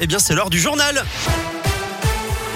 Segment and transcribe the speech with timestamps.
[0.00, 1.02] Eh bien, c'est l'heure du journal.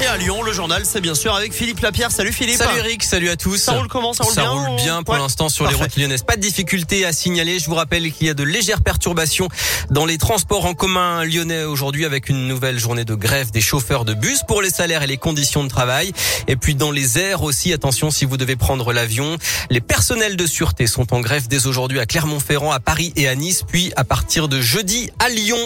[0.03, 2.11] Et à Lyon, le journal, c'est bien sûr avec Philippe Lapierre.
[2.11, 2.59] Salut Philippe.
[2.59, 3.57] Salut Eric, salut à tous.
[3.57, 5.21] Ça roule comment Ça roule ça bien roule bien pour Ouais.
[5.21, 6.23] l'instant sur les routes lyonnaises.
[6.25, 7.59] Pas de difficulté à signaler.
[7.59, 9.49] Je vous rappelle qu'il y a de légères perturbations
[9.89, 14.05] dans les transports en commun lyonnais aujourd'hui avec une nouvelle journée de grève des chauffeurs
[14.05, 16.13] de bus pour les salaires et les conditions de travail.
[16.49, 19.39] Et puis dans les airs aussi, attention si vous devez prendre l'avion.
[19.71, 23.35] Les personnels de sûreté sont en grève dès aujourd'hui à Clermont-Ferrand, à Paris et à
[23.35, 25.57] Nice, puis à partir de jeudi à Lyon.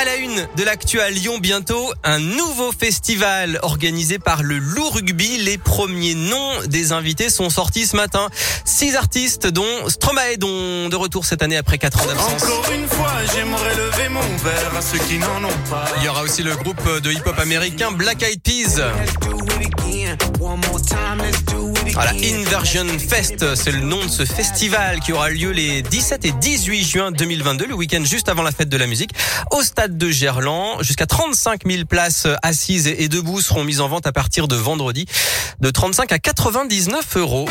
[0.00, 4.90] À la une de l'actu à Lyon bientôt, un nouveau festival organisé par le Loup
[4.90, 5.38] Rugby.
[5.38, 8.28] Les premiers noms des invités sont sortis ce matin.
[8.64, 12.44] Six artistes dont Stromae dont de retour cette année après quatre ans d'absence.
[12.44, 15.86] Encore une fois, j'aimerais lever mon verre à ceux qui n'en ont pas.
[15.96, 18.80] Il y aura aussi le groupe de hip-hop américain Black Eyed Peas.
[21.92, 26.32] Voilà, Inversion Fest, c'est le nom de ce festival qui aura lieu les 17 et
[26.32, 29.10] 18 juin 2022, le week-end juste avant la fête de la musique,
[29.50, 30.82] au stade de Gerland.
[30.82, 35.06] Jusqu'à 35 000 places assises et debout seront mises en vente à partir de vendredi,
[35.60, 37.48] de 35 à 99 euros.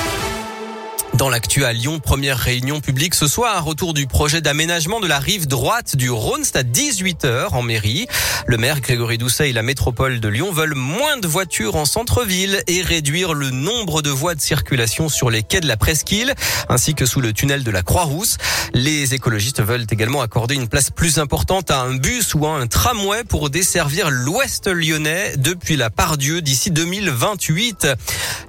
[1.18, 5.18] Dans l'actu à Lyon, première réunion publique ce soir, retour du projet d'aménagement de la
[5.18, 8.06] rive droite du Rhône, c'est à 18h en mairie.
[8.46, 12.62] Le maire Grégory Doucet et la métropole de Lyon veulent moins de voitures en centre-ville
[12.68, 16.36] et réduire le nombre de voies de circulation sur les quais de la Presqu'île,
[16.70, 18.38] ainsi que sous le tunnel de la Croix-Rousse.
[18.76, 22.68] Les écologistes veulent également accorder une place plus importante à un bus ou à un
[22.68, 27.88] tramway pour desservir l'ouest lyonnais depuis la Pardieu d'ici 2028.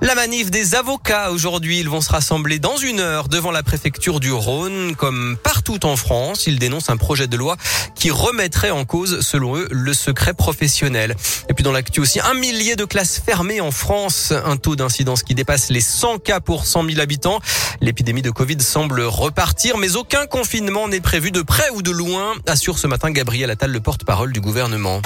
[0.03, 4.21] La manif des avocats aujourd'hui, ils vont se rassembler dans une heure devant la préfecture
[4.21, 4.95] du Rhône.
[4.97, 7.57] Comme partout en France, ils dénoncent un projet de loi
[7.95, 11.17] qui remettrait en cause, selon eux, le secret professionnel.
[11.49, 15.23] Et puis dans l'actu aussi, un millier de classes fermées en France, un taux d'incidence
[15.23, 17.41] qui dépasse les 100 cas pour 100 000 habitants.
[17.81, 22.35] L'épidémie de Covid semble repartir, mais aucun confinement n'est prévu de près ou de loin,
[22.47, 25.01] assure ce matin Gabriel Attal, le porte-parole du gouvernement.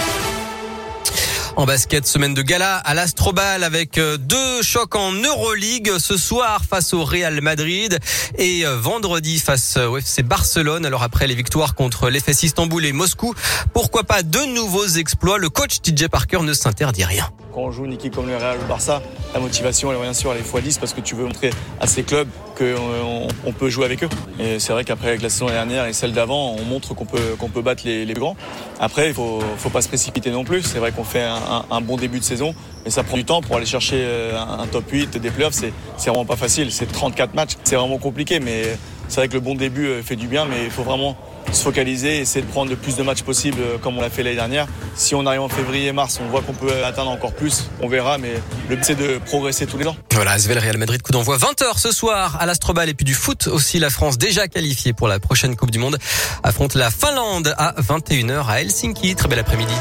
[1.54, 6.62] En basket, semaine de gala à l'Astrobal avec euh, deux chocs en Euroleague ce soir
[6.68, 7.98] face au Real Madrid
[8.38, 10.86] et euh, vendredi face au FC Barcelone.
[10.86, 13.34] Alors après les victoires contre l'FS Istanbul et Moscou,
[13.74, 15.36] pourquoi pas de nouveaux exploits?
[15.36, 17.28] Le coach TJ Parker ne s'interdit rien.
[17.52, 19.02] Quand on joue une équipe comme le Real ou le Barça,
[19.34, 22.02] la motivation, elle bien sûr, elle est x10 parce que tu veux montrer à ces
[22.02, 24.08] clubs qu'on on peut jouer avec eux.
[24.38, 27.62] Et c'est vrai qu'après, avec la saison dernière et celle d'avant, on montre qu'on peut,
[27.62, 28.36] battre les, les plus grands.
[28.80, 30.62] Après, il faut, faut pas se précipiter non plus.
[30.62, 32.54] C'est vrai qu'on fait un, bon début de saison,
[32.84, 35.54] mais ça prend du temps pour aller chercher euh, un, un top 8 des playoffs.
[35.54, 36.72] C'est c'est vraiment pas facile.
[36.72, 37.56] C'est 34 matchs.
[37.64, 38.62] C'est vraiment compliqué, mais
[39.08, 41.16] c'est vrai que le bon début euh, fait du bien, mais il faut vraiment
[41.52, 44.22] se focaliser, essayer de prendre le plus de matchs possible euh, comme on l'a fait
[44.22, 44.66] l'année dernière.
[44.94, 47.88] Si on arrive en février et mars, on voit qu'on peut atteindre encore plus, on
[47.88, 48.34] verra, mais
[48.68, 49.96] le but c'est de progresser tous les ans.
[50.12, 53.46] Voilà, Asvel Real Madrid, coup d'envoi 20h ce soir à l'Astrobal et puis du foot
[53.46, 53.78] aussi.
[53.78, 55.98] La France déjà qualifiée pour la prochaine Coupe du Monde
[56.42, 59.14] affronte la Finlande à 21h à Helsinki.
[59.14, 59.74] Très bel après-midi.